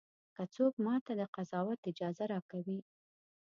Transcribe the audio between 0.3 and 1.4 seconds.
که څوک ماته د